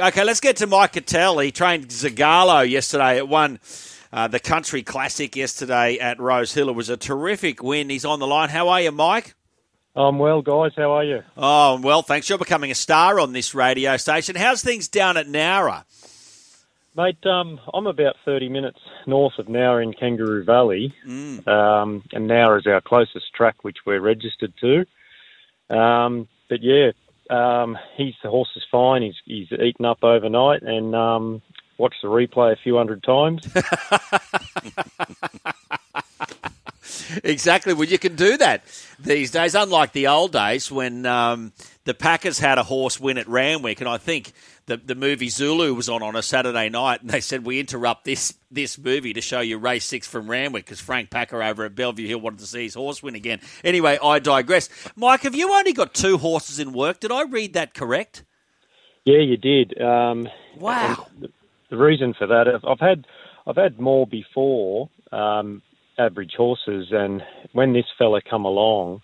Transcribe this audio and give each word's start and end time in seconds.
Okay, 0.00 0.24
let's 0.24 0.40
get 0.40 0.56
to 0.56 0.66
Mike 0.66 0.92
Cattell. 0.92 1.38
He 1.40 1.50
trained 1.52 1.88
Zagalo 1.88 2.68
yesterday 2.68 3.18
at 3.18 3.28
one. 3.28 3.58
Uh, 4.12 4.26
the 4.26 4.40
Country 4.40 4.82
Classic 4.82 5.36
yesterday 5.36 5.98
at 5.98 6.18
Rosehill. 6.18 6.68
It 6.68 6.74
was 6.74 6.88
a 6.88 6.96
terrific 6.96 7.62
win. 7.62 7.90
He's 7.90 8.04
on 8.04 8.18
the 8.18 8.26
line. 8.26 8.48
How 8.48 8.68
are 8.70 8.80
you, 8.80 8.90
Mike? 8.90 9.34
I'm 9.94 10.18
well, 10.18 10.42
guys. 10.42 10.72
How 10.76 10.92
are 10.92 11.04
you? 11.04 11.22
Oh, 11.36 11.80
well, 11.80 12.02
thanks. 12.02 12.28
You're 12.28 12.38
becoming 12.38 12.70
a 12.70 12.74
star 12.74 13.20
on 13.20 13.32
this 13.32 13.54
radio 13.54 13.96
station. 13.98 14.34
How's 14.36 14.62
things 14.62 14.88
down 14.88 15.16
at 15.16 15.26
Nowra? 15.26 15.84
Mate, 16.96 17.24
um, 17.24 17.60
I'm 17.72 17.86
about 17.86 18.16
30 18.24 18.48
minutes 18.48 18.78
north 19.06 19.34
of 19.38 19.46
Nowra 19.46 19.82
in 19.82 19.92
Kangaroo 19.92 20.42
Valley, 20.44 20.92
Mm. 21.06 21.46
um, 21.46 22.02
and 22.12 22.28
Nowra 22.28 22.58
is 22.58 22.66
our 22.66 22.80
closest 22.80 23.32
track, 23.32 23.62
which 23.62 23.76
we're 23.86 24.00
registered 24.00 24.52
to. 24.60 24.86
Um, 25.76 26.26
but 26.48 26.62
yeah, 26.62 26.90
um, 27.30 27.78
he's 27.96 28.14
the 28.22 28.30
horse 28.30 28.50
is 28.56 28.64
fine. 28.70 29.02
He's 29.02 29.14
he's 29.24 29.52
eaten 29.52 29.84
up 29.84 30.02
overnight, 30.02 30.62
and 30.62 30.94
um, 30.94 31.42
watched 31.78 32.02
the 32.02 32.08
replay 32.08 32.52
a 32.52 32.56
few 32.56 32.76
hundred 32.76 33.02
times. 33.02 33.46
Exactly. 37.24 37.72
Well, 37.72 37.88
you 37.88 37.98
can 37.98 38.14
do 38.14 38.36
that 38.36 38.62
these 38.98 39.30
days, 39.30 39.54
unlike 39.54 39.92
the 39.92 40.06
old 40.06 40.32
days 40.32 40.70
when 40.70 41.06
um, 41.06 41.52
the 41.84 41.94
Packers 41.94 42.38
had 42.38 42.58
a 42.58 42.62
horse 42.62 43.00
win 43.00 43.18
at 43.18 43.26
Randwick, 43.28 43.80
and 43.80 43.88
I 43.88 43.98
think 43.98 44.32
the 44.70 44.76
the 44.78 44.94
movie 44.94 45.28
Zulu 45.28 45.74
was 45.74 45.88
on 45.88 46.02
on 46.02 46.14
a 46.16 46.22
Saturday 46.22 46.68
night, 46.68 47.02
and 47.02 47.10
they 47.10 47.20
said 47.20 47.44
we 47.44 47.58
interrupt 47.60 48.04
this 48.04 48.34
this 48.50 48.78
movie 48.78 49.12
to 49.12 49.20
show 49.20 49.40
you 49.40 49.58
race 49.58 49.84
six 49.84 50.06
from 50.06 50.30
Randwick 50.30 50.64
because 50.64 50.80
Frank 50.80 51.10
Packer 51.10 51.42
over 51.42 51.64
at 51.64 51.74
Bellevue 51.74 52.06
Hill 52.06 52.20
wanted 52.20 52.38
to 52.38 52.46
see 52.46 52.62
his 52.62 52.74
horse 52.74 53.02
win 53.02 53.14
again. 53.16 53.40
Anyway, 53.64 53.98
I 54.02 54.20
digress. 54.20 54.68
Mike, 54.96 55.22
have 55.22 55.34
you 55.34 55.52
only 55.52 55.72
got 55.72 55.92
two 55.92 56.18
horses 56.18 56.58
in 56.60 56.72
work? 56.72 57.00
Did 57.00 57.10
I 57.12 57.22
read 57.24 57.52
that 57.54 57.74
correct? 57.74 58.24
yeah, 59.04 59.18
you 59.20 59.36
did. 59.36 59.80
Um, 59.80 60.28
Wow. 60.56 61.06
the 61.70 61.76
reason 61.76 62.14
for 62.18 62.26
that, 62.26 62.46
I've, 62.48 62.64
I've 62.64 62.80
had 62.80 63.06
I've 63.46 63.56
had 63.56 63.80
more 63.80 64.06
before 64.06 64.88
um, 65.10 65.62
average 65.98 66.34
horses, 66.36 66.88
and 66.92 67.22
when 67.52 67.72
this 67.72 67.86
fella 67.98 68.20
come 68.28 68.44
along, 68.44 69.02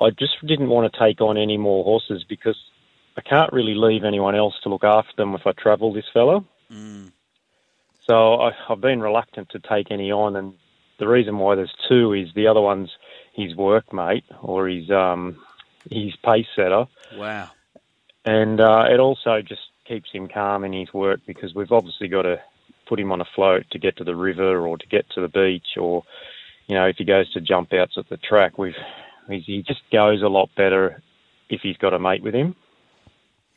I 0.00 0.10
just 0.10 0.34
didn't 0.46 0.68
want 0.70 0.90
to 0.92 0.98
take 0.98 1.20
on 1.20 1.36
any 1.36 1.58
more 1.58 1.84
horses 1.84 2.24
because 2.28 2.56
I 3.20 3.28
can't 3.28 3.52
really 3.52 3.74
leave 3.74 4.04
anyone 4.04 4.34
else 4.34 4.54
to 4.62 4.68
look 4.70 4.84
after 4.84 5.12
them 5.16 5.34
if 5.34 5.46
I 5.46 5.52
travel 5.52 5.92
this 5.92 6.06
fella. 6.12 6.42
So 8.06 8.34
I, 8.40 8.52
I've 8.68 8.80
been 8.80 9.00
reluctant 9.00 9.50
to 9.50 9.58
take 9.58 9.90
any 9.90 10.10
on, 10.10 10.36
and 10.36 10.54
the 10.98 11.06
reason 11.06 11.38
why 11.38 11.54
there's 11.54 11.74
two 11.88 12.12
is 12.14 12.28
the 12.34 12.46
other 12.46 12.60
one's 12.60 12.90
his 13.34 13.54
workmate 13.54 14.24
or 14.42 14.68
his 14.68 14.90
um, 14.90 15.36
his 15.90 16.14
pace 16.24 16.46
setter 16.56 16.86
Wow. 17.16 17.50
and 18.24 18.60
uh, 18.60 18.84
it 18.90 19.00
also 19.00 19.40
just 19.42 19.62
keeps 19.86 20.10
him 20.12 20.28
calm 20.28 20.64
in 20.64 20.72
his 20.72 20.92
work 20.92 21.20
because 21.26 21.54
we've 21.54 21.72
obviously 21.72 22.08
got 22.08 22.22
to 22.22 22.40
put 22.86 23.00
him 23.00 23.12
on 23.12 23.20
a 23.20 23.24
float 23.34 23.64
to 23.70 23.78
get 23.78 23.96
to 23.96 24.04
the 24.04 24.14
river 24.16 24.66
or 24.66 24.76
to 24.76 24.86
get 24.86 25.08
to 25.10 25.20
the 25.20 25.28
beach 25.28 25.76
or 25.78 26.02
you 26.66 26.74
know 26.74 26.86
if 26.86 26.96
he 26.96 27.04
goes 27.04 27.30
to 27.32 27.40
jump 27.40 27.72
outs 27.72 27.96
at 27.96 28.08
the 28.08 28.16
track 28.18 28.58
we've 28.58 28.74
he 29.28 29.62
just 29.66 29.80
goes 29.92 30.22
a 30.22 30.28
lot 30.28 30.50
better 30.56 31.00
if 31.48 31.60
he's 31.62 31.76
got 31.76 31.94
a 31.94 31.98
mate 31.98 32.22
with 32.22 32.34
him 32.34 32.54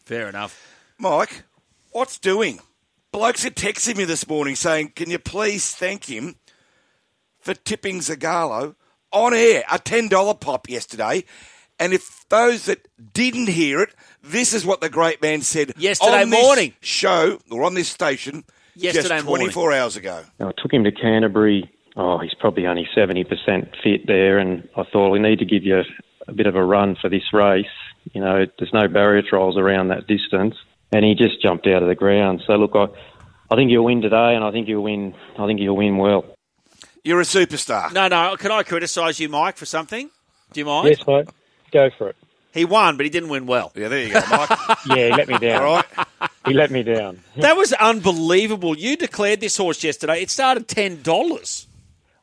Fair 0.05 0.27
enough. 0.27 0.77
Mike, 0.99 1.43
what's 1.91 2.19
doing? 2.19 2.59
Blokes 3.11 3.45
are 3.45 3.51
texting 3.51 3.97
me 3.97 4.05
this 4.05 4.27
morning 4.27 4.55
saying, 4.55 4.93
can 4.95 5.09
you 5.09 5.19
please 5.19 5.73
thank 5.73 6.05
him 6.05 6.35
for 7.39 7.53
tipping 7.53 7.99
Zagalo 7.99 8.75
on 9.11 9.33
air, 9.33 9.63
a 9.71 9.77
$10 9.77 10.39
pop 10.39 10.69
yesterday. 10.69 11.23
And 11.79 11.93
if 11.93 12.25
those 12.29 12.65
that 12.65 12.87
didn't 13.13 13.49
hear 13.49 13.81
it, 13.81 13.93
this 14.23 14.53
is 14.53 14.65
what 14.65 14.81
the 14.81 14.89
great 14.89 15.21
man 15.21 15.41
said 15.41 15.73
Yesterday 15.77 16.23
on 16.23 16.29
this 16.29 16.41
morning. 16.41 16.73
show 16.81 17.39
or 17.51 17.63
on 17.63 17.73
this 17.73 17.89
station 17.89 18.43
Yesterday 18.75 19.17
just 19.17 19.25
24 19.25 19.73
hours 19.73 19.95
ago. 19.95 20.23
Now, 20.39 20.49
I 20.49 20.51
took 20.61 20.73
him 20.73 20.83
to 20.83 20.91
Canterbury 20.91 21.69
oh 21.95 22.17
he's 22.19 22.33
probably 22.39 22.65
only 22.65 22.87
70% 22.95 23.27
fit 23.83 24.07
there 24.07 24.39
and 24.39 24.67
I 24.75 24.83
thought 24.83 25.11
we 25.11 25.19
need 25.19 25.39
to 25.39 25.45
give 25.45 25.63
you 25.63 25.79
a, 25.79 25.83
a 26.27 26.33
bit 26.33 26.47
of 26.47 26.55
a 26.55 26.63
run 26.63 26.95
for 26.99 27.09
this 27.09 27.33
race 27.33 27.65
you 28.11 28.21
know 28.21 28.45
there's 28.59 28.73
no 28.73 28.87
barrier 28.87 29.21
trials 29.21 29.57
around 29.57 29.89
that 29.89 30.07
distance 30.07 30.55
and 30.91 31.03
he 31.05 31.15
just 31.15 31.41
jumped 31.41 31.67
out 31.67 31.81
of 31.81 31.87
the 31.87 31.95
ground 31.95 32.41
so 32.45 32.53
look 32.53 32.71
I 32.75 32.87
I 33.51 33.55
think 33.55 33.69
he'll 33.69 33.83
win 33.83 34.01
today 34.01 34.35
and 34.35 34.43
I 34.43 34.51
think 34.51 34.67
he'll 34.67 34.81
win 34.81 35.13
I 35.37 35.45
think 35.47 35.59
he'll 35.59 35.75
win 35.75 35.97
well 35.97 36.25
You're 37.03 37.21
a 37.21 37.25
superstar. 37.25 37.91
No, 37.93 38.07
no. 38.07 38.37
Can 38.37 38.51
I 38.51 38.63
criticise 38.63 39.19
you, 39.19 39.27
Mike, 39.29 39.57
for 39.57 39.65
something? 39.65 40.09
Do 40.53 40.59
you 40.59 40.65
mind? 40.65 40.87
Yes, 40.87 41.05
mate. 41.05 41.27
Go 41.71 41.89
for 41.97 42.09
it. 42.09 42.15
He 42.53 42.63
won, 42.65 42.95
but 42.97 43.05
he 43.05 43.09
didn't 43.09 43.29
win 43.29 43.45
well. 43.45 43.71
Yeah, 43.75 43.89
there 43.89 44.03
you 44.07 44.13
go, 44.13 44.21
Mike. 44.29 44.49
Yeah, 44.85 45.07
he 45.07 45.11
let 45.11 45.27
me 45.27 45.37
down. 45.39 45.63
All 45.63 45.75
right. 45.75 45.85
He 46.45 46.53
let 46.53 46.71
me 46.71 46.83
down. 46.83 47.19
That 47.37 47.57
was 47.57 47.73
unbelievable. 47.73 48.77
You 48.77 48.95
declared 48.95 49.41
this 49.41 49.57
horse 49.57 49.83
yesterday. 49.83 50.21
It 50.21 50.29
started 50.29 50.67
ten 50.67 51.01
dollars. 51.01 51.67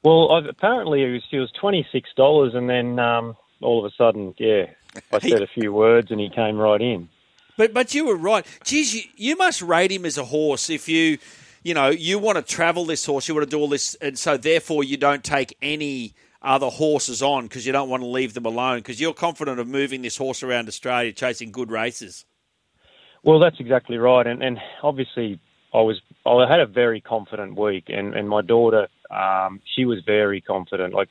Well, 0.03 0.33
I've, 0.33 0.47
apparently 0.47 1.03
it 1.03 1.11
was, 1.13 1.23
it 1.33 1.39
was 1.39 1.53
twenty 1.61 1.87
six 1.93 2.09
dollars, 2.17 2.55
and 2.55 2.71
then 2.71 2.99
um, 2.99 3.37
all 3.61 3.85
of 3.85 3.93
a 3.93 3.95
sudden, 3.97 4.35
yeah, 4.39 4.67
I 5.13 5.19
said 5.19 5.43
a 5.43 5.47
few 5.47 5.73
words, 5.73 6.11
and 6.11 6.21
he 6.21 6.31
came 6.31 6.57
right 6.57 6.81
in. 6.81 7.09
But 7.57 7.75
but 7.75 7.95
you 7.95 8.07
were 8.07 8.17
right. 8.17 8.47
Geez, 8.65 8.95
you, 8.95 9.03
you 9.17 9.37
must 9.37 9.63
rate 9.63 9.93
him 9.93 10.05
as 10.07 10.19
a 10.19 10.25
horse 10.25 10.71
if 10.71 10.89
you 10.89 11.19
you 11.63 11.75
know 11.75 11.89
you 11.89 12.19
want 12.19 12.37
to 12.37 12.43
travel 12.43 12.85
this 12.85 13.05
horse, 13.05 13.29
you 13.29 13.35
want 13.35 13.49
to 13.49 13.57
do 13.57 13.61
all 13.61 13.69
this, 13.69 13.95
and 13.97 14.19
so 14.19 14.37
therefore 14.37 14.83
you 14.85 14.97
don't 14.97 15.23
take 15.23 15.57
any 15.61 16.15
other 16.43 16.69
horses 16.69 17.23
on 17.23 17.45
because 17.45 17.67
you 17.67 17.73
don't 17.73 17.91
want 17.91 18.03
to 18.03 18.09
leave 18.09 18.33
them 18.33 18.47
alone 18.47 18.79
because 18.79 19.01
you're 19.01 19.13
confident 19.13 19.61
of 19.61 19.69
moving 19.69 20.03
this 20.03 20.17
horse 20.17 20.43
around 20.43 20.69
Australia, 20.69 21.13
chasing 21.13 21.53
good 21.53 21.71
races. 21.71 22.25
Well, 23.23 23.39
that's 23.39 23.61
exactly 23.61 23.99
right, 23.99 24.27
and 24.27 24.43
and 24.43 24.59
obviously 24.83 25.39
I 25.75 25.83
was 25.83 26.01
I 26.27 26.51
had 26.51 26.61
a 26.61 26.67
very 26.67 27.01
confident 27.01 27.59
week, 27.59 27.85
and 27.89 28.15
and 28.15 28.29
my 28.29 28.43
daughter, 28.43 28.89
um, 29.11 29.61
she 29.77 29.85
was 29.85 29.99
very 30.05 30.41
confident. 30.41 30.95
Like, 30.95 31.09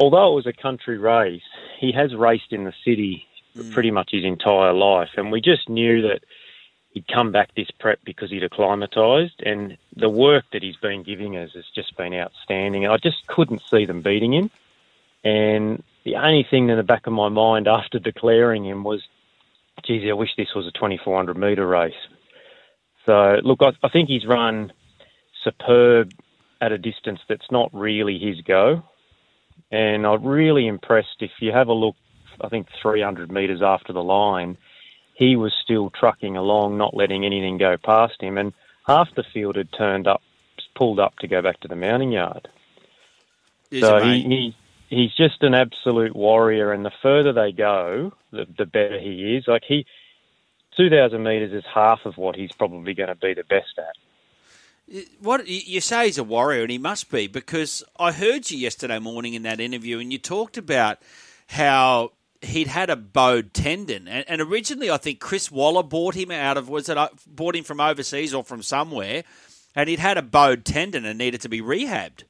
although 0.00 0.32
it 0.32 0.34
was 0.34 0.46
a 0.46 0.52
country 0.52 0.98
race, 0.98 1.42
he 1.78 1.92
has 1.92 2.14
raced 2.14 2.52
in 2.52 2.64
the 2.64 2.72
city 2.84 3.26
mm. 3.56 3.72
pretty 3.72 3.90
much 3.90 4.10
his 4.10 4.24
entire 4.24 4.72
life, 4.72 5.10
and 5.16 5.30
we 5.30 5.40
just 5.40 5.68
knew 5.68 6.02
that 6.02 6.20
he'd 6.90 7.06
come 7.06 7.30
back 7.30 7.54
this 7.54 7.70
prep 7.78 8.00
because 8.04 8.30
he'd 8.30 8.42
acclimatised, 8.42 9.40
and 9.44 9.76
the 9.94 10.08
work 10.08 10.44
that 10.52 10.62
he's 10.62 10.76
been 10.76 11.02
giving 11.02 11.36
us 11.36 11.50
has 11.54 11.64
just 11.74 11.96
been 11.96 12.14
outstanding. 12.14 12.86
I 12.86 12.96
just 12.96 13.26
couldn't 13.26 13.62
see 13.70 13.84
them 13.84 14.02
beating 14.02 14.32
him. 14.32 14.50
And 15.22 15.82
the 16.04 16.16
only 16.16 16.46
thing 16.50 16.68
in 16.68 16.76
the 16.76 16.82
back 16.82 17.06
of 17.06 17.12
my 17.12 17.28
mind 17.28 17.68
after 17.68 17.98
declaring 17.98 18.64
him 18.64 18.84
was, 18.84 19.02
geez, 19.84 20.02
I 20.08 20.14
wish 20.14 20.30
this 20.36 20.54
was 20.54 20.66
a 20.66 20.72
2400 20.72 21.36
metre 21.36 21.66
race. 21.66 21.92
So, 23.06 23.36
look, 23.42 23.58
I, 23.60 23.72
I 23.82 23.88
think 23.90 24.08
he's 24.08 24.26
run 24.26 24.72
superb 25.44 26.12
at 26.60 26.72
a 26.72 26.78
distance 26.78 27.20
that's 27.28 27.50
not 27.50 27.70
really 27.72 28.18
his 28.18 28.40
go. 28.42 28.82
And 29.70 30.06
I'm 30.06 30.24
really 30.24 30.66
impressed 30.66 31.16
if 31.20 31.30
you 31.40 31.52
have 31.52 31.68
a 31.68 31.72
look, 31.72 31.96
I 32.40 32.48
think 32.48 32.66
300 32.82 33.30
metres 33.30 33.62
after 33.62 33.92
the 33.92 34.02
line, 34.02 34.56
he 35.14 35.36
was 35.36 35.52
still 35.62 35.90
trucking 35.90 36.36
along, 36.36 36.78
not 36.78 36.96
letting 36.96 37.24
anything 37.24 37.58
go 37.58 37.76
past 37.76 38.20
him. 38.20 38.38
And 38.38 38.52
half 38.86 39.14
the 39.14 39.24
field 39.32 39.56
had 39.56 39.72
turned 39.72 40.06
up, 40.06 40.22
pulled 40.74 40.98
up 40.98 41.16
to 41.18 41.28
go 41.28 41.42
back 41.42 41.60
to 41.60 41.68
the 41.68 41.76
mounting 41.76 42.12
yard. 42.12 42.48
Is 43.70 43.82
So 43.82 44.00
he, 44.00 44.22
he 44.22 44.56
he's 44.88 45.14
just 45.14 45.42
an 45.42 45.54
absolute 45.54 46.14
warrior, 46.14 46.72
and 46.72 46.84
the 46.84 46.92
further 47.02 47.32
they 47.32 47.52
go, 47.52 48.12
the, 48.32 48.46
the 48.58 48.66
better 48.66 48.98
he 48.98 49.36
is. 49.36 49.44
Like 49.46 49.62
he, 49.66 49.86
two 50.76 50.90
thousand 50.90 51.22
meters 51.22 51.52
is 51.52 51.64
half 51.72 52.00
of 52.04 52.18
what 52.18 52.36
he's 52.36 52.52
probably 52.52 52.94
going 52.94 53.08
to 53.08 53.14
be 53.14 53.34
the 53.34 53.44
best 53.44 53.78
at. 53.78 53.96
What 55.20 55.46
you- 55.46 55.80
say 55.80 56.06
he's 56.06 56.18
a 56.18 56.24
warrior, 56.24 56.62
and 56.62 56.70
he 56.70 56.78
must 56.78 57.10
be 57.10 57.28
because 57.28 57.84
I 57.98 58.10
heard 58.12 58.50
you 58.50 58.58
yesterday 58.58 58.98
morning 58.98 59.34
in 59.34 59.42
that 59.42 59.60
interview, 59.60 59.98
and 60.00 60.12
you 60.12 60.18
talked 60.18 60.56
about 60.58 60.98
how 61.48 62.12
he'd 62.42 62.66
had 62.66 62.90
a 62.90 62.96
bowed 62.96 63.54
tendon, 63.54 64.08
and, 64.08 64.24
and 64.28 64.40
originally 64.40 64.90
I 64.90 64.96
think 64.96 65.20
Chris 65.20 65.50
Waller 65.50 65.82
bought 65.82 66.14
him 66.14 66.30
out 66.30 66.56
of 66.56 66.68
was 66.68 66.88
it 66.88 66.96
uh, 66.96 67.08
bought 67.26 67.54
him 67.54 67.64
from 67.64 67.80
overseas 67.80 68.34
or 68.34 68.42
from 68.42 68.62
somewhere, 68.62 69.22
and 69.76 69.88
he'd 69.88 70.00
had 70.00 70.18
a 70.18 70.22
bowed 70.22 70.64
tendon 70.64 71.04
and 71.04 71.18
needed 71.18 71.40
to 71.42 71.48
be 71.48 71.60
rehabbed. 71.60 72.24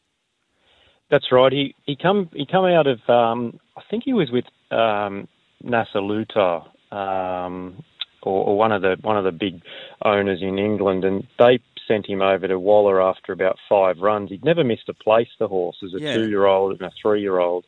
That's 1.11 1.32
right. 1.32 1.52
He 1.52 1.75
he 1.87 1.96
come 1.96 2.29
he 2.35 2.44
come 2.44 2.67
out 2.67 2.87
of 2.87 3.00
um, 3.08 3.58
I 3.76 3.82
think 3.90 4.05
he 4.05 4.12
was 4.12 4.31
with 4.31 4.44
um, 4.70 5.29
NASA 5.64 5.96
Lutar 5.96 6.67
um, 6.94 7.82
or 8.23 8.56
one 8.56 8.73
of 8.73 8.82
the 8.82 8.96
one 9.00 9.17
of 9.17 9.25
the 9.25 9.32
big 9.32 9.62
owners 10.05 10.43
in 10.43 10.58
England, 10.58 11.05
and 11.05 11.26
they 11.38 11.61
sent 11.90 12.06
him 12.06 12.22
over 12.22 12.46
to 12.46 12.58
Waller 12.58 13.02
after 13.02 13.32
about 13.32 13.58
five 13.69 13.98
runs. 13.98 14.31
He'd 14.31 14.44
never 14.44 14.62
missed 14.62 14.88
a 14.88 14.94
place. 14.94 15.28
The 15.40 15.48
horse 15.48 15.76
as 15.82 15.92
a 15.94 16.00
Yeah. 16.00 16.14
two 16.14 16.28
year 16.28 16.46
old 16.46 16.72
and 16.72 16.82
a 16.82 16.92
three 17.02 17.20
year 17.20 17.38
old, 17.40 17.64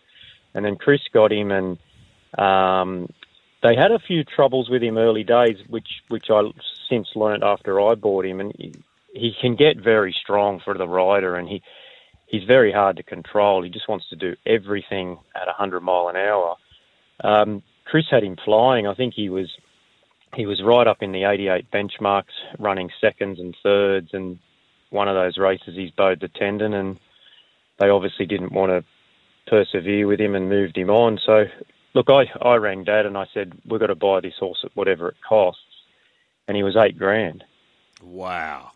and 0.55 0.65
then 0.65 0.77
Chris 0.77 1.01
got 1.13 1.33
him, 1.33 1.51
and 1.51 1.79
um, 2.39 3.09
they 3.63 3.75
had 3.75 3.91
a 3.91 3.99
few 3.99 4.23
troubles 4.23 4.69
with 4.71 4.83
him 4.83 4.97
early 4.97 5.25
days, 5.25 5.57
which 5.69 5.89
which 6.09 6.27
I 6.31 6.43
since 6.89 7.09
learnt 7.17 7.43
after 7.43 7.81
I 7.81 7.95
bought 7.97 8.25
him, 8.25 8.39
and 8.41 8.53
he, 8.57 8.73
he 9.13 9.35
can 9.41 9.57
get 9.57 9.77
very 9.79 10.15
strong 10.23 10.61
for 10.61 10.75
the 10.75 10.87
rider, 10.87 11.35
and 11.37 11.49
he 11.49 11.61
he's 12.27 12.45
very 12.45 12.73
hard 12.73 12.97
to 12.99 13.03
control. 13.03 13.63
He 13.63 13.71
just 13.71 13.89
wants 13.89 14.09
to 14.11 14.17
do 14.17 14.37
everything 14.47 15.19
at 15.35 15.47
100 15.47 15.81
mile 15.81 16.09
an 16.09 16.17
hour. 16.17 16.57
Um, 17.25 17.63
Chris 17.85 18.07
had 18.11 18.23
him 18.23 18.37
flying. 18.45 18.87
I 18.87 18.95
think 18.95 19.15
he 19.15 19.29
was 19.29 19.51
he 20.35 20.47
was 20.47 20.63
right 20.63 20.87
up 20.87 21.03
in 21.03 21.13
the 21.13 21.25
88 21.25 21.71
benchmarks, 21.71 22.33
running 22.59 22.91
seconds 23.01 23.39
and 23.39 23.57
thirds. 23.63 24.11
And 24.13 24.39
one 24.91 25.09
of 25.09 25.15
those 25.15 25.39
races, 25.39 25.75
he's 25.75 25.91
bowed 25.91 26.21
the 26.21 26.29
tendon, 26.29 26.73
and 26.75 26.99
they 27.79 27.89
obviously 27.89 28.27
didn't 28.27 28.53
want 28.53 28.71
to 28.71 28.85
persevere 29.47 30.07
with 30.07 30.21
him 30.21 30.35
and 30.35 30.49
moved 30.49 30.77
him 30.77 30.91
on. 30.91 31.19
So, 31.25 31.45
look, 31.95 32.09
I, 32.09 32.25
I 32.41 32.57
rang 32.57 32.85
Dad 32.85 33.07
and 33.07 33.19
I 33.19 33.27
said, 33.35 33.53
we've 33.69 33.81
got 33.81 33.89
to 33.89 33.95
buy 33.95 34.21
this 34.21 34.35
horse 34.39 34.61
at 34.65 34.75
whatever 34.75 35.09
it 35.09 35.17
costs. 35.27 35.61
And 36.49 36.57
he 36.57 36.63
was 36.63 36.77
eight 36.77 36.99
grand. 36.99 37.45
Wow. 38.03 38.73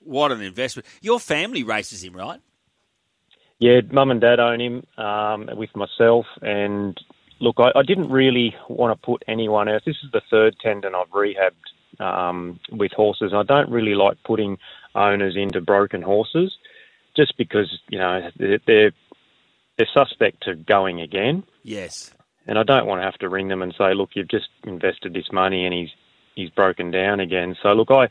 What 0.00 0.32
an 0.32 0.42
investment. 0.42 0.86
Your 1.00 1.20
family 1.20 1.62
races 1.62 2.02
him, 2.02 2.14
right? 2.14 2.40
Yeah, 3.58 3.80
mum 3.90 4.10
and 4.10 4.20
dad 4.20 4.40
own 4.40 4.60
him 4.60 4.84
um, 4.98 5.48
with 5.54 5.70
myself. 5.76 6.26
And 6.42 7.00
look, 7.42 7.56
I, 7.58 7.78
I, 7.78 7.82
didn't 7.82 8.08
really 8.08 8.54
want 8.68 8.98
to 8.98 9.04
put 9.04 9.24
anyone 9.26 9.68
else. 9.68 9.82
This 9.84 9.96
is 10.04 10.12
the 10.12 10.22
third 10.30 10.56
tendon 10.62 10.94
I've 10.94 11.10
rehabbed 11.10 12.00
um, 12.00 12.60
with 12.70 12.92
horses. 12.92 13.32
I 13.34 13.42
don't 13.42 13.68
really 13.68 13.94
like 13.94 14.16
putting 14.24 14.58
owners 14.94 15.34
into 15.36 15.60
broken 15.60 16.02
horses 16.02 16.56
just 17.16 17.36
because, 17.36 17.80
you 17.88 17.98
know, 17.98 18.30
they're, 18.36 18.60
they're, 18.66 18.92
they're 19.76 19.88
suspect 19.92 20.44
to 20.44 20.54
going 20.54 21.00
again. 21.00 21.42
Yes. 21.64 22.14
And 22.46 22.58
I 22.58 22.62
don't 22.62 22.86
want 22.86 23.00
to 23.00 23.04
have 23.04 23.18
to 23.18 23.28
ring 23.28 23.48
them 23.48 23.60
and 23.60 23.74
say, 23.76 23.92
look, 23.92 24.10
you've 24.14 24.30
just 24.30 24.48
invested 24.64 25.12
this 25.12 25.30
money 25.32 25.64
and 25.64 25.74
he's 25.74 25.90
he's 26.34 26.50
broken 26.50 26.90
down 26.90 27.20
again. 27.20 27.56
So 27.62 27.72
look, 27.72 27.90
I 27.90 28.08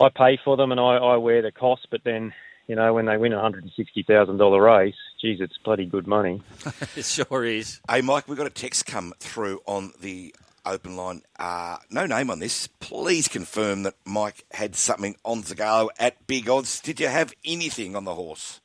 I 0.00 0.08
pay 0.14 0.38
for 0.44 0.56
them 0.56 0.70
and 0.70 0.80
I, 0.80 0.96
I 0.96 1.16
wear 1.16 1.42
the 1.42 1.50
cost, 1.50 1.88
but 1.90 2.02
then 2.04 2.32
you 2.66 2.76
know 2.76 2.92
when 2.94 3.06
they 3.06 3.16
win 3.16 3.32
a 3.32 3.40
hundred 3.40 3.64
and 3.64 3.72
sixty 3.76 4.02
thousand 4.02 4.38
dollar 4.38 4.62
race, 4.62 4.94
geez, 5.20 5.40
it's 5.40 5.56
bloody 5.58 5.86
good 5.86 6.06
money. 6.06 6.42
it 6.96 7.04
sure 7.04 7.44
is. 7.44 7.80
Hey, 7.90 8.00
Mike, 8.00 8.28
we've 8.28 8.38
got 8.38 8.46
a 8.46 8.50
text 8.50 8.86
come 8.86 9.12
through 9.18 9.60
on 9.66 9.92
the 10.00 10.34
open 10.64 10.96
line. 10.96 11.22
Uh, 11.38 11.78
no 11.90 12.06
name 12.06 12.30
on 12.30 12.38
this. 12.38 12.68
Please 12.80 13.28
confirm 13.28 13.82
that 13.82 13.94
Mike 14.04 14.44
had 14.52 14.76
something 14.76 15.16
on 15.24 15.42
Zagalo 15.42 15.88
at 15.98 16.26
big 16.26 16.48
odds. 16.48 16.80
Did 16.80 17.00
you 17.00 17.08
have 17.08 17.32
anything 17.44 17.96
on 17.96 18.04
the 18.04 18.14
horse? 18.14 18.60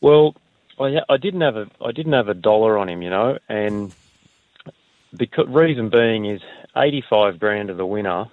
Well, 0.00 0.34
I, 0.78 0.98
I 1.08 1.16
didn't 1.16 1.40
have 1.40 1.56
a 1.56 1.66
I 1.80 1.92
didn't 1.92 2.12
have 2.12 2.28
a 2.28 2.34
dollar 2.34 2.78
on 2.78 2.88
him, 2.88 3.02
you 3.02 3.10
know, 3.10 3.38
and 3.48 3.92
the 5.12 5.28
reason 5.46 5.90
being 5.90 6.26
is 6.26 6.40
eighty 6.76 7.02
five 7.08 7.38
grand 7.38 7.70
of 7.70 7.76
the 7.76 7.86
winner 7.86 8.26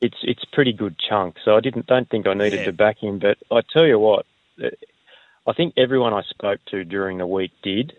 it's 0.00 0.16
it's 0.22 0.44
pretty 0.52 0.72
good 0.72 0.96
chunk. 0.98 1.36
So 1.44 1.56
I 1.56 1.60
didn't 1.60 1.86
don't 1.86 2.08
think 2.08 2.26
I 2.26 2.34
needed 2.34 2.60
yeah. 2.60 2.66
to 2.66 2.72
back 2.72 2.98
him. 2.98 3.18
But 3.18 3.38
I 3.50 3.60
tell 3.72 3.86
you 3.86 3.98
what, 3.98 4.26
I 5.46 5.52
think 5.52 5.74
everyone 5.76 6.12
I 6.12 6.22
spoke 6.28 6.60
to 6.70 6.84
during 6.84 7.18
the 7.18 7.26
week 7.26 7.52
did. 7.62 7.92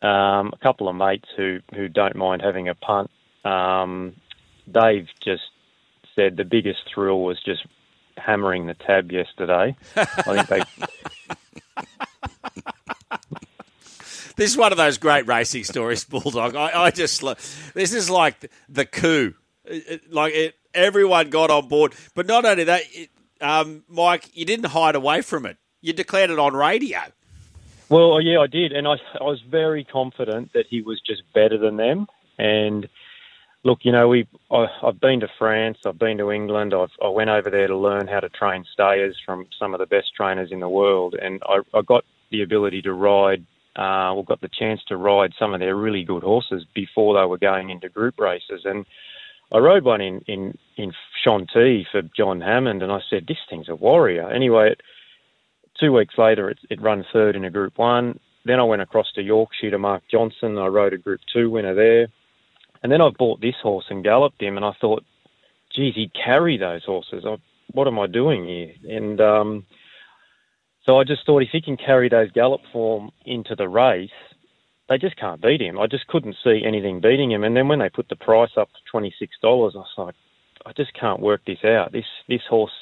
Um, 0.00 0.52
a 0.52 0.58
couple 0.62 0.88
of 0.88 0.94
mates 0.94 1.28
who 1.36 1.58
who 1.74 1.88
don't 1.88 2.16
mind 2.16 2.42
having 2.42 2.68
a 2.68 2.74
punt. 2.74 3.10
Um, 3.44 4.14
they've 4.66 5.08
just 5.24 5.42
said 6.14 6.36
the 6.36 6.44
biggest 6.44 6.80
thrill 6.92 7.20
was 7.20 7.38
just 7.44 7.66
hammering 8.16 8.66
the 8.66 8.74
tab 8.74 9.10
yesterday. 9.10 9.76
I 9.96 10.42
think 10.42 10.48
they. 10.48 10.62
this 14.36 14.50
is 14.50 14.56
one 14.56 14.72
of 14.72 14.78
those 14.78 14.98
great 14.98 15.26
racing 15.26 15.64
stories, 15.64 16.04
Bulldog. 16.04 16.54
I, 16.54 16.84
I 16.84 16.90
just 16.90 17.22
this 17.74 17.92
is 17.92 18.08
like 18.08 18.50
the 18.68 18.86
coup. 18.86 19.34
like 20.10 20.34
it, 20.34 20.54
everyone 20.78 21.30
got 21.30 21.50
on 21.50 21.68
board. 21.68 21.94
But 22.14 22.26
not 22.26 22.44
only 22.44 22.64
that, 22.64 22.82
it, 22.92 23.10
um, 23.40 23.84
Mike, 23.88 24.30
you 24.34 24.44
didn't 24.44 24.66
hide 24.66 24.94
away 24.94 25.22
from 25.22 25.46
it. 25.46 25.56
You 25.80 25.92
declared 25.92 26.30
it 26.30 26.38
on 26.38 26.54
radio. 26.54 27.00
Well, 27.88 28.20
yeah, 28.20 28.40
I 28.40 28.46
did, 28.46 28.72
and 28.72 28.86
I, 28.86 28.96
I 29.18 29.24
was 29.24 29.40
very 29.48 29.84
confident 29.84 30.52
that 30.52 30.66
he 30.68 30.82
was 30.82 31.00
just 31.06 31.22
better 31.32 31.56
than 31.56 31.76
them. 31.76 32.06
And 32.38 32.86
look, 33.64 33.78
you 33.82 33.92
know, 33.92 34.08
we 34.08 34.28
I, 34.50 34.66
have 34.82 35.00
been 35.00 35.20
to 35.20 35.28
France, 35.38 35.78
I've 35.86 35.98
been 35.98 36.18
to 36.18 36.30
England, 36.30 36.74
I've, 36.74 36.90
I 37.02 37.08
went 37.08 37.30
over 37.30 37.48
there 37.50 37.66
to 37.66 37.76
learn 37.76 38.06
how 38.06 38.20
to 38.20 38.28
train 38.28 38.64
stayers 38.72 39.16
from 39.24 39.46
some 39.58 39.72
of 39.72 39.80
the 39.80 39.86
best 39.86 40.14
trainers 40.14 40.52
in 40.52 40.60
the 40.60 40.68
world, 40.68 41.14
and 41.20 41.42
I, 41.46 41.60
I 41.72 41.82
got 41.82 42.04
the 42.30 42.42
ability 42.42 42.82
to 42.82 42.92
ride. 42.92 43.44
Uh, 43.74 44.20
got 44.22 44.40
the 44.40 44.48
chance 44.48 44.80
to 44.88 44.96
ride 44.96 45.32
some 45.38 45.54
of 45.54 45.60
their 45.60 45.76
really 45.76 46.02
good 46.02 46.24
horses 46.24 46.64
before 46.74 47.14
they 47.14 47.24
were 47.24 47.38
going 47.38 47.70
into 47.70 47.88
group 47.88 48.18
races, 48.18 48.62
and 48.64 48.84
I 49.52 49.58
rode 49.58 49.84
one 49.84 50.00
in 50.00 50.20
in 50.26 50.58
in 50.76 50.92
Chantilly 51.24 51.86
for 51.90 52.02
John 52.16 52.40
Hammond, 52.40 52.82
and 52.82 52.92
I 52.92 53.00
said 53.08 53.26
this 53.26 53.38
thing's 53.48 53.68
a 53.68 53.74
warrior. 53.74 54.28
Anyway, 54.30 54.72
it, 54.72 54.80
two 55.80 55.92
weeks 55.92 56.14
later, 56.18 56.50
it, 56.50 56.58
it 56.70 56.82
ran 56.82 57.04
third 57.12 57.36
in 57.36 57.44
a 57.44 57.50
Group 57.50 57.78
One. 57.78 58.20
Then 58.44 58.60
I 58.60 58.64
went 58.64 58.82
across 58.82 59.10
to 59.14 59.22
Yorkshire 59.22 59.70
to 59.70 59.78
Mark 59.78 60.02
Johnston. 60.10 60.58
I 60.58 60.66
rode 60.66 60.92
a 60.92 60.98
Group 60.98 61.20
Two 61.32 61.50
winner 61.50 61.74
there, 61.74 62.08
and 62.82 62.92
then 62.92 63.00
I 63.00 63.08
bought 63.18 63.40
this 63.40 63.56
horse 63.62 63.86
and 63.88 64.04
galloped 64.04 64.42
him, 64.42 64.56
and 64.56 64.64
I 64.64 64.72
thought, 64.80 65.04
geez, 65.74 65.94
he'd 65.94 66.12
carry 66.14 66.58
those 66.58 66.84
horses. 66.84 67.24
I, 67.26 67.36
what 67.72 67.86
am 67.86 67.98
I 67.98 68.06
doing 68.06 68.46
here? 68.46 68.96
And 68.96 69.20
um, 69.20 69.66
so 70.84 70.98
I 70.98 71.04
just 71.04 71.24
thought 71.26 71.42
if 71.42 71.50
he 71.52 71.60
can 71.60 71.76
carry 71.76 72.08
those 72.08 72.30
gallop 72.32 72.62
form 72.72 73.10
into 73.24 73.54
the 73.54 73.68
race, 73.68 74.10
they 74.88 74.98
just 74.98 75.16
can't 75.16 75.42
beat 75.42 75.60
him. 75.60 75.78
I 75.78 75.86
just 75.86 76.06
couldn't 76.06 76.36
see 76.42 76.62
anything 76.64 77.00
beating 77.00 77.30
him. 77.30 77.44
And 77.44 77.56
then 77.56 77.68
when 77.68 77.78
they 77.78 77.90
put 77.90 78.08
the 78.08 78.16
price 78.16 78.50
up 78.56 78.72
to 78.72 78.78
twenty 78.90 79.14
six 79.18 79.36
dollars, 79.42 79.74
I 79.74 79.78
was 79.80 79.94
like, 79.96 80.14
I 80.66 80.72
just 80.72 80.94
can't 80.98 81.20
work 81.20 81.42
this 81.46 81.64
out. 81.64 81.92
This 81.92 82.06
this 82.28 82.42
horse 82.48 82.72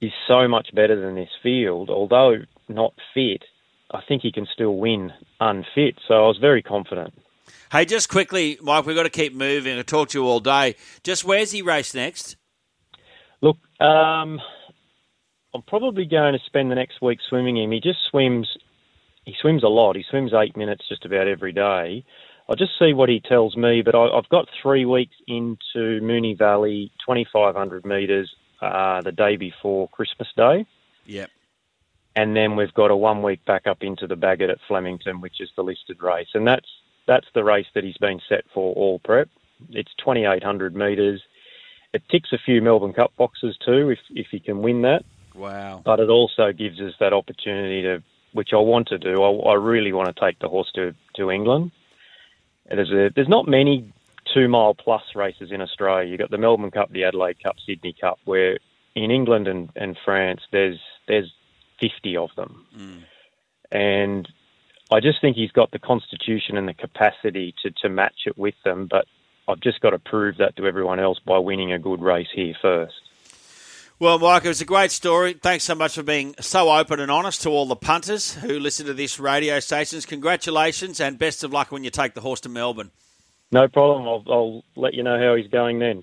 is 0.00 0.12
so 0.26 0.48
much 0.48 0.68
better 0.74 0.98
than 1.00 1.14
this 1.14 1.30
field. 1.42 1.90
Although 1.90 2.36
not 2.68 2.94
fit, 3.14 3.44
I 3.90 4.00
think 4.06 4.22
he 4.22 4.32
can 4.32 4.46
still 4.52 4.76
win 4.76 5.12
unfit. 5.40 5.96
So 6.08 6.14
I 6.14 6.26
was 6.26 6.38
very 6.40 6.62
confident. 6.62 7.12
Hey, 7.72 7.84
just 7.84 8.08
quickly, 8.08 8.58
Mike, 8.62 8.86
we've 8.86 8.96
got 8.96 9.04
to 9.04 9.10
keep 9.10 9.34
moving. 9.34 9.78
I 9.78 9.82
talked 9.82 10.12
to 10.12 10.20
you 10.20 10.26
all 10.26 10.40
day. 10.40 10.76
Just 11.02 11.24
where's 11.24 11.50
he 11.50 11.62
race 11.62 11.94
next? 11.94 12.36
Look, 13.42 13.58
um, 13.80 14.40
I'm 15.54 15.62
probably 15.66 16.04
going 16.04 16.32
to 16.34 16.38
spend 16.46 16.70
the 16.70 16.74
next 16.74 17.00
week 17.00 17.18
swimming 17.28 17.56
him. 17.56 17.70
He 17.70 17.80
just 17.80 17.98
swims 18.10 18.48
he 19.30 19.36
swims 19.40 19.62
a 19.62 19.68
lot. 19.68 19.94
He 19.94 20.04
swims 20.10 20.32
eight 20.34 20.56
minutes 20.56 20.88
just 20.88 21.04
about 21.04 21.28
every 21.28 21.52
day. 21.52 22.04
I'll 22.48 22.56
just 22.56 22.76
see 22.80 22.92
what 22.92 23.08
he 23.08 23.20
tells 23.20 23.56
me, 23.56 23.80
but 23.80 23.94
I, 23.94 24.12
have 24.12 24.28
got 24.28 24.48
three 24.60 24.84
weeks 24.84 25.14
into 25.28 26.00
Moonee 26.02 26.36
Valley, 26.36 26.90
2,500 27.06 27.86
metres, 27.86 28.34
uh, 28.60 29.02
the 29.02 29.12
day 29.12 29.36
before 29.36 29.88
Christmas 29.90 30.26
Day. 30.36 30.66
Yep. 31.06 31.30
And 32.16 32.34
then 32.34 32.56
we've 32.56 32.74
got 32.74 32.90
a 32.90 32.96
one 32.96 33.22
week 33.22 33.44
back 33.44 33.68
up 33.68 33.84
into 33.84 34.08
the 34.08 34.16
Bagot 34.16 34.50
at 34.50 34.58
Flemington, 34.66 35.20
which 35.20 35.40
is 35.40 35.48
the 35.54 35.62
listed 35.62 36.02
race, 36.02 36.28
and 36.34 36.44
that's 36.44 36.68
that's 37.06 37.26
the 37.34 37.44
race 37.44 37.66
that 37.74 37.84
he's 37.84 37.96
been 37.98 38.20
set 38.28 38.44
for 38.52 38.74
all 38.74 38.98
prep. 38.98 39.28
It's 39.70 39.92
2,800 39.98 40.74
metres. 40.74 41.22
It 41.92 42.02
ticks 42.10 42.32
a 42.32 42.38
few 42.38 42.60
Melbourne 42.62 42.92
Cup 42.92 43.12
boxes 43.16 43.56
too, 43.64 43.90
if 43.90 44.00
if 44.10 44.26
he 44.32 44.40
can 44.40 44.60
win 44.60 44.82
that. 44.82 45.04
Wow! 45.36 45.82
But 45.84 46.00
it 46.00 46.08
also 46.08 46.52
gives 46.52 46.80
us 46.80 46.94
that 46.98 47.12
opportunity 47.12 47.82
to 47.82 48.02
which 48.32 48.50
I 48.52 48.56
want 48.58 48.88
to 48.88 48.98
do. 48.98 49.22
I, 49.22 49.52
I 49.52 49.54
really 49.54 49.92
want 49.92 50.14
to 50.14 50.20
take 50.20 50.38
the 50.38 50.48
horse 50.48 50.70
to, 50.74 50.94
to 51.16 51.30
England. 51.30 51.72
There's 52.68 52.90
a, 52.90 53.10
there's 53.14 53.28
not 53.28 53.48
many 53.48 53.92
two 54.32 54.48
mile 54.48 54.74
plus 54.74 55.02
races 55.14 55.50
in 55.50 55.60
Australia. 55.60 56.08
You've 56.08 56.20
got 56.20 56.30
the 56.30 56.38
Melbourne 56.38 56.70
Cup, 56.70 56.90
the 56.90 57.04
Adelaide 57.04 57.42
Cup, 57.42 57.56
Sydney 57.66 57.94
Cup, 58.00 58.18
where 58.24 58.58
in 58.94 59.10
England 59.10 59.48
and, 59.48 59.70
and 59.76 59.96
France 60.04 60.40
there's 60.52 60.78
there's 61.08 61.32
50 61.80 62.16
of 62.16 62.30
them. 62.36 62.66
Mm. 62.76 63.02
And 63.72 64.28
I 64.92 65.00
just 65.00 65.20
think 65.20 65.36
he's 65.36 65.52
got 65.52 65.70
the 65.70 65.78
constitution 65.78 66.56
and 66.56 66.68
the 66.68 66.74
capacity 66.74 67.54
to, 67.62 67.70
to 67.82 67.88
match 67.88 68.26
it 68.26 68.36
with 68.36 68.54
them, 68.64 68.88
but 68.90 69.06
I've 69.48 69.60
just 69.60 69.80
got 69.80 69.90
to 69.90 69.98
prove 69.98 70.36
that 70.38 70.56
to 70.56 70.66
everyone 70.66 71.00
else 71.00 71.18
by 71.24 71.38
winning 71.38 71.72
a 71.72 71.78
good 71.78 72.02
race 72.02 72.28
here 72.34 72.54
first. 72.60 72.94
Well, 74.00 74.18
Mike, 74.18 74.46
it 74.46 74.48
was 74.48 74.62
a 74.62 74.64
great 74.64 74.92
story. 74.92 75.34
Thanks 75.34 75.64
so 75.64 75.74
much 75.74 75.96
for 75.96 76.02
being 76.02 76.34
so 76.40 76.72
open 76.72 77.00
and 77.00 77.10
honest 77.10 77.42
to 77.42 77.50
all 77.50 77.66
the 77.66 77.76
punters 77.76 78.32
who 78.32 78.58
listen 78.58 78.86
to 78.86 78.94
this 78.94 79.20
radio 79.20 79.60
stations. 79.60 80.06
Congratulations 80.06 81.00
and 81.00 81.18
best 81.18 81.44
of 81.44 81.52
luck 81.52 81.70
when 81.70 81.84
you 81.84 81.90
take 81.90 82.14
the 82.14 82.22
horse 82.22 82.40
to 82.40 82.48
Melbourne. 82.48 82.92
No 83.52 83.68
problem. 83.68 84.08
I'll, 84.08 84.24
I'll 84.32 84.64
let 84.74 84.94
you 84.94 85.02
know 85.02 85.18
how 85.18 85.34
he's 85.34 85.48
going 85.48 85.80
then. 85.80 85.98